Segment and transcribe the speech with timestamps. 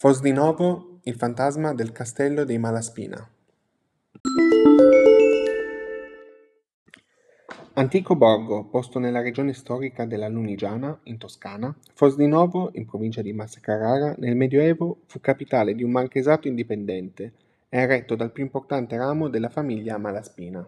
[0.00, 3.28] Fos di nuovo il fantasma del castello dei Malaspina.
[7.72, 13.22] Antico borgo posto nella regione storica della Lunigiana, in Toscana, Fos di Novo, in provincia
[13.22, 17.32] di Massa Carrara, nel Medioevo fu capitale di un marchesato indipendente
[17.68, 20.64] e retto dal più importante ramo della famiglia Malaspina.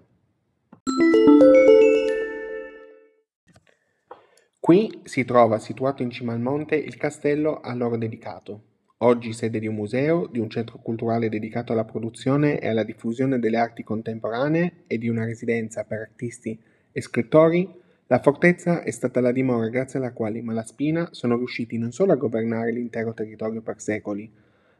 [4.58, 8.62] Qui si trova situato in cima al monte il castello a loro dedicato,
[9.02, 13.38] oggi sede di un museo, di un centro culturale dedicato alla produzione e alla diffusione
[13.38, 16.58] delle arti contemporanee e di una residenza per artisti
[16.92, 17.68] e scrittori,
[18.08, 22.12] la fortezza è stata la dimora grazie alla quale i Malaspina sono riusciti non solo
[22.12, 24.30] a governare l'intero territorio per secoli,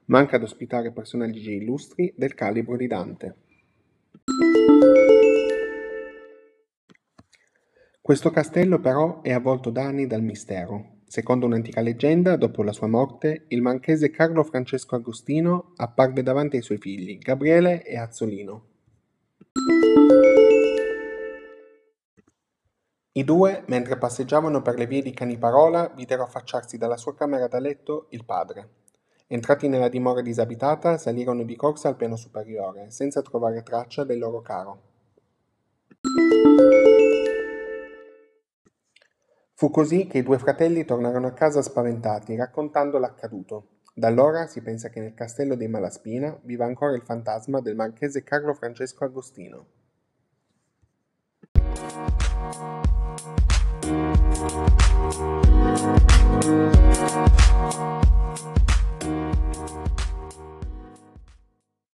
[0.07, 3.35] ma anche ad ospitare personaggi illustri del calibro di Dante.
[8.01, 12.87] Questo castello però è avvolto da anni dal mistero, Secondo un'antica leggenda, dopo la sua
[12.87, 18.67] morte, il marchese Carlo Francesco Agostino apparve davanti ai suoi figli, Gabriele e Azzolino.
[23.11, 27.59] I due, mentre passeggiavano per le vie di Caniparola, videro affacciarsi dalla sua camera da
[27.59, 28.69] letto il padre.
[29.27, 34.43] Entrati nella dimora disabitata, salirono di corsa al piano superiore, senza trovare traccia del loro
[34.43, 34.90] caro.
[39.61, 43.81] Fu così che i due fratelli tornarono a casa spaventati, raccontando l'accaduto.
[43.93, 48.25] Da allora si pensa che nel castello dei Malaspina viva ancora il fantasma del marchese
[48.25, 49.67] Carlo Francesco Agostino.
[54.23, 54.90] Thank